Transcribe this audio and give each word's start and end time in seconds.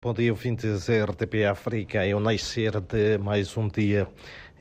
Bom 0.00 0.14
dia, 0.14 0.30
ouvintes 0.30 0.88
RTP 0.88 1.44
África. 1.50 2.06
É 2.06 2.14
o 2.14 2.20
nascer 2.20 2.80
de 2.80 3.18
mais 3.18 3.56
um 3.56 3.66
dia 3.66 4.06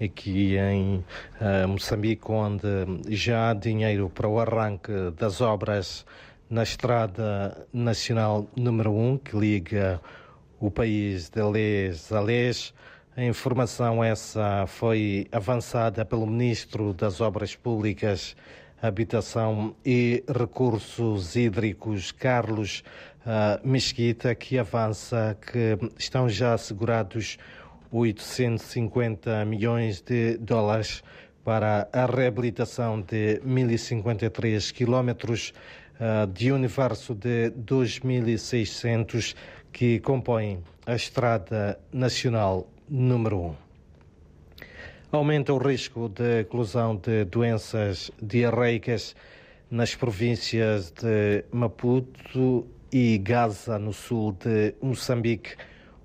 aqui 0.01 0.57
em 0.57 1.05
uh, 1.39 1.67
Moçambique, 1.67 2.31
onde 2.31 2.65
já 3.09 3.51
há 3.51 3.53
dinheiro 3.53 4.09
para 4.09 4.27
o 4.27 4.39
arranque 4.39 4.91
das 5.15 5.39
obras 5.39 6.07
na 6.49 6.63
Estrada 6.63 7.67
Nacional 7.71 8.47
número 8.55 8.91
1, 8.91 9.17
que 9.19 9.37
liga 9.37 10.01
o 10.59 10.71
país 10.71 11.29
de 11.29 11.43
Les 11.43 12.11
a 12.11 12.19
Les. 12.19 12.73
A 13.15 13.23
informação 13.23 14.03
essa 14.03 14.65
foi 14.65 15.27
avançada 15.31 16.03
pelo 16.03 16.25
Ministro 16.25 16.95
das 16.95 17.21
Obras 17.21 17.55
Públicas, 17.55 18.35
Habitação 18.81 19.75
e 19.85 20.23
Recursos 20.27 21.35
Hídricos, 21.35 22.11
Carlos 22.11 22.83
uh, 23.25 23.67
Mesquita, 23.67 24.35
que 24.35 24.57
avança 24.57 25.35
que 25.41 25.77
estão 25.97 26.29
já 26.29 26.53
assegurados 26.53 27.37
850 27.91 29.45
milhões 29.45 30.01
de 30.01 30.37
dólares 30.37 31.03
para 31.43 31.87
a 31.91 32.05
reabilitação 32.05 33.01
de 33.01 33.41
1053 33.43 34.71
quilómetros 34.71 35.53
uh, 35.99 36.27
de 36.27 36.51
universo 36.51 37.15
de 37.15 37.49
2600 37.51 39.35
que 39.71 39.99
compõem 39.99 40.61
a 40.85 40.95
Estrada 40.95 41.79
Nacional 41.91 42.67
número 42.89 43.39
1. 43.39 43.66
Aumenta 45.09 45.53
o 45.53 45.57
risco 45.57 46.09
de 46.09 46.41
eclosão 46.41 46.93
de 46.93 47.23
doenças 47.23 48.11
diarreicas 48.21 49.15
nas 49.71 49.95
províncias 49.95 50.91
de 50.91 51.45
Maputo 51.49 52.67
e 52.91 53.17
Gaza, 53.17 53.79
no 53.79 53.93
sul 53.93 54.33
de 54.33 54.75
Moçambique. 54.81 55.55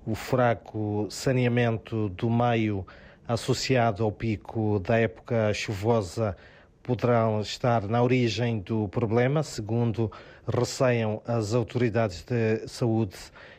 O 0.05 0.15
fraco 0.15 1.05
saneamento 1.09 2.07
do 2.09 2.29
meio 2.29 2.87
associado 3.27 4.05
ao 4.05 4.11
pico 4.11 4.79
da 4.79 4.97
época 4.97 5.53
chuvosa 5.53 6.37
poderão 6.83 7.39
estar 7.39 7.87
na 7.87 8.03
origem 8.03 8.59
do 8.59 8.89
problema, 8.89 9.41
segundo 9.41 10.11
receiam 10.45 11.21
as 11.25 11.53
autoridades 11.53 12.23
de 12.23 12.67
saúde. 12.67 13.15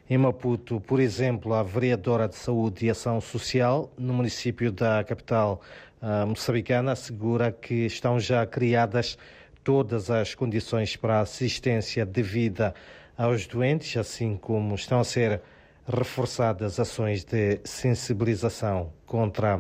Em 0.09 0.19
Maputo, 0.19 0.79
por 0.83 1.01
exemplo, 1.01 1.55
a 1.55 1.63
vereadora 1.63 2.29
de 2.29 2.37
Saúde 2.37 2.85
e 2.85 2.91
Ação 2.91 3.19
Social, 3.23 3.91
no 3.97 4.13
município 4.13 4.71
da 4.71 5.03
capital 5.03 5.63
uh, 6.03 6.27
moçambicana, 6.27 6.93
assegura 6.93 7.51
que 7.51 7.87
estão 7.87 8.21
já 8.21 8.45
criadas 8.45 9.17
todas 9.65 10.11
as 10.11 10.35
condições 10.35 10.95
para 10.95 11.21
assistência 11.21 12.05
devida 12.05 12.75
aos 13.17 13.47
doentes, 13.47 13.97
assim 13.97 14.37
como 14.37 14.75
estão 14.75 15.01
a 15.01 15.05
ser 15.05 15.41
reforçadas 15.87 16.81
ações 16.81 17.25
de 17.25 17.61
sensibilização 17.65 18.93
contra 19.07 19.59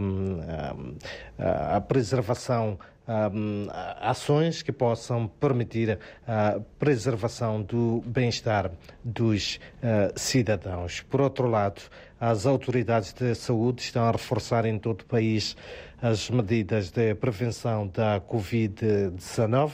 um, 0.00 0.10
um, 0.10 0.96
a 1.38 1.80
preservação 1.80 2.78
um, 3.06 3.66
ações 4.00 4.62
que 4.62 4.72
possam 4.72 5.28
permitir 5.28 5.98
a 6.26 6.58
preservação 6.78 7.62
do 7.62 8.02
bem-estar 8.06 8.70
dos 9.04 9.60
uh, 9.82 10.18
cidadãos. 10.18 11.02
Por 11.02 11.20
outro 11.20 11.46
lado, 11.46 11.82
as 12.18 12.46
autoridades 12.46 13.12
de 13.12 13.34
saúde 13.34 13.82
estão 13.82 14.04
a 14.04 14.10
reforçar 14.10 14.64
em 14.64 14.78
todo 14.78 15.02
o 15.02 15.04
país 15.04 15.54
as 16.00 16.30
medidas 16.30 16.90
de 16.90 17.14
prevenção 17.14 17.86
da 17.88 18.20
Covid-19 18.20 19.72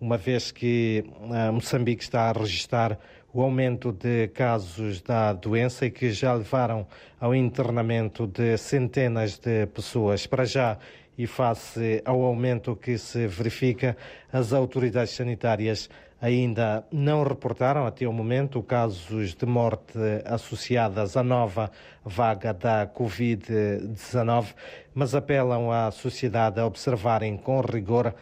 uma 0.00 0.18
vez 0.18 0.52
que 0.52 1.04
uh, 1.06 1.52
Moçambique 1.52 2.02
está 2.02 2.28
a 2.28 2.32
registrar 2.32 2.98
o 3.36 3.42
aumento 3.42 3.92
de 3.92 4.28
casos 4.28 5.02
da 5.02 5.34
doença 5.34 5.84
e 5.84 5.90
que 5.90 6.10
já 6.10 6.32
levaram 6.32 6.86
ao 7.20 7.34
internamento 7.34 8.26
de 8.26 8.56
centenas 8.56 9.38
de 9.38 9.66
pessoas. 9.66 10.26
Para 10.26 10.46
já, 10.46 10.78
e 11.18 11.26
face 11.26 12.00
ao 12.06 12.22
aumento 12.22 12.74
que 12.74 12.96
se 12.96 13.26
verifica, 13.26 13.94
as 14.32 14.54
autoridades 14.54 15.12
sanitárias 15.12 15.90
ainda 16.18 16.82
não 16.90 17.24
reportaram 17.24 17.86
até 17.86 18.08
o 18.08 18.12
momento 18.12 18.62
casos 18.62 19.34
de 19.34 19.44
morte 19.44 19.98
associadas 20.24 21.14
à 21.14 21.22
nova 21.22 21.70
vaga 22.02 22.54
da 22.54 22.86
Covid-19, 22.86 24.54
mas 24.94 25.14
apelam 25.14 25.70
à 25.70 25.90
sociedade 25.90 26.58
a 26.58 26.64
observarem 26.64 27.36
com 27.36 27.60
rigor 27.60 28.14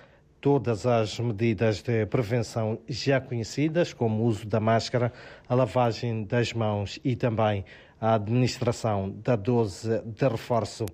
todas 0.44 0.84
as 0.84 1.18
medidas 1.18 1.80
de 1.80 2.04
prevenção 2.04 2.78
já 2.86 3.18
conhecidas, 3.18 3.94
como 3.94 4.22
o 4.22 4.26
uso 4.26 4.46
da 4.46 4.60
máscara, 4.60 5.10
a 5.48 5.54
lavagem 5.54 6.22
das 6.22 6.52
mãos 6.52 7.00
e 7.02 7.16
também 7.16 7.64
a 7.98 8.16
administração 8.16 9.08
da 9.24 9.36
dose 9.36 10.02
de 10.04 10.28
reforço 10.28 10.84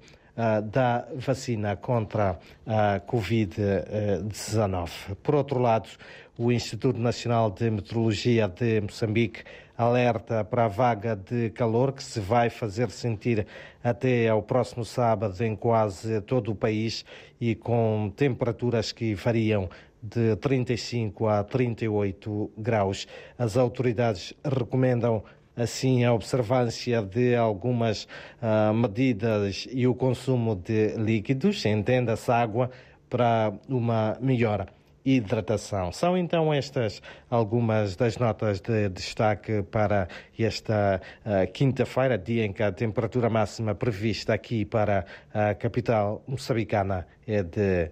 uh, 0.40 0.62
da 0.62 1.06
vacina 1.14 1.76
contra 1.76 2.38
a 2.66 2.98
Covid-19. 3.00 5.14
Por 5.22 5.34
outro 5.34 5.60
lado, 5.60 5.90
o 6.38 6.50
Instituto 6.50 6.98
Nacional 6.98 7.50
de 7.50 7.70
Meteorologia 7.70 8.48
de 8.48 8.80
Moçambique 8.80 9.44
alerta 9.76 10.42
para 10.44 10.64
a 10.66 10.68
vaga 10.68 11.16
de 11.16 11.50
calor 11.50 11.92
que 11.92 12.02
se 12.02 12.20
vai 12.20 12.48
fazer 12.50 12.90
sentir 12.90 13.46
até 13.82 14.28
ao 14.28 14.42
próximo 14.42 14.84
sábado 14.84 15.42
em 15.42 15.56
quase 15.56 16.20
todo 16.22 16.52
o 16.52 16.54
país 16.54 17.04
e 17.40 17.54
com 17.54 18.12
temperaturas 18.14 18.92
que 18.92 19.14
variam 19.14 19.70
de 20.02 20.36
35 20.36 21.28
a 21.28 21.44
38 21.44 22.50
graus. 22.56 23.06
As 23.38 23.56
autoridades 23.56 24.34
recomendam 24.44 25.22
assim 25.60 26.04
a 26.04 26.12
observância 26.12 27.02
de 27.02 27.34
algumas 27.36 28.04
uh, 28.40 28.72
medidas 28.72 29.68
e 29.70 29.86
o 29.86 29.94
consumo 29.94 30.56
de 30.56 30.94
líquidos, 30.96 31.64
entenda-se 31.66 32.30
água, 32.30 32.70
para 33.08 33.52
uma 33.68 34.16
melhora 34.20 34.68
hidratação. 35.04 35.90
São 35.92 36.16
então 36.16 36.52
estas 36.52 37.02
algumas 37.28 37.96
das 37.96 38.16
notas 38.18 38.60
de 38.60 38.88
destaque 38.88 39.62
para 39.62 40.08
esta 40.38 41.00
uh, 41.24 41.50
quinta-feira, 41.52 42.16
dia 42.16 42.44
em 42.44 42.52
que 42.52 42.62
a 42.62 42.70
temperatura 42.70 43.28
máxima 43.28 43.74
prevista 43.74 44.34
aqui 44.34 44.64
para 44.64 45.04
a 45.32 45.54
capital 45.54 46.22
moçambicana 46.26 47.06
é 47.26 47.42
de 47.42 47.90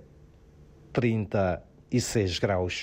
36 0.92 2.38
graus. 2.38 2.74